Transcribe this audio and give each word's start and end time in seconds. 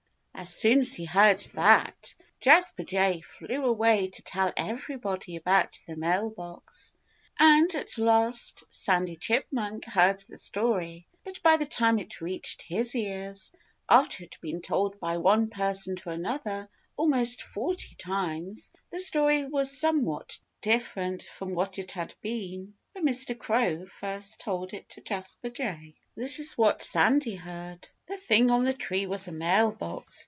As 0.33 0.51
soon 0.55 0.79
as 0.79 0.95
he 0.95 1.05
heard 1.05 1.39
that, 1.53 2.15
Jasper 2.39 2.83
Jay 2.83 3.21
flew 3.21 3.63
away 3.63 4.09
to 4.09 4.23
tell 4.23 4.51
everybody 4.57 5.35
about 5.35 5.79
the 5.85 5.95
mail 5.95 6.31
box. 6.31 6.95
And 7.37 7.75
at 7.75 7.95
last 7.99 8.63
Sandy 8.71 9.17
Chipmunk 9.17 9.85
heard 9.85 10.19
the 10.21 10.39
story. 10.39 11.05
But 11.23 11.43
by 11.43 11.57
the 11.57 11.67
time 11.67 11.99
it 11.99 12.21
reached 12.21 12.63
his 12.63 12.95
ears 12.95 13.51
after 13.87 14.23
it 14.23 14.33
had 14.33 14.41
been 14.41 14.63
told 14.63 14.99
by 14.99 15.17
one 15.19 15.51
person 15.51 15.95
to 15.97 16.09
another 16.09 16.67
almost 16.97 17.43
forty 17.43 17.93
times 17.93 18.71
the 18.89 18.99
story 18.99 19.45
was 19.45 19.77
somewhat 19.79 20.39
different 20.63 21.21
from 21.21 21.53
what 21.53 21.77
it 21.77 21.91
had 21.91 22.15
been 22.19 22.73
when 22.93 23.05
Mr. 23.05 23.37
Crow 23.37 23.85
first 23.85 24.39
told 24.39 24.73
it 24.73 24.89
to 24.89 25.01
Jasper 25.01 25.51
Jay. 25.51 25.93
This 26.15 26.39
is 26.39 26.53
what 26.57 26.81
Sandy 26.81 27.35
heard: 27.35 27.87
The 28.07 28.17
thing 28.17 28.49
on 28.49 28.63
the 28.63 28.73
tree 28.73 29.05
was 29.05 29.27
a 29.27 29.31
mailbox. 29.31 30.19